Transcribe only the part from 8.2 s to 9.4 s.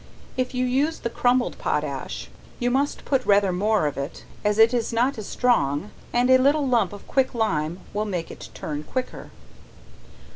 it turn quicker.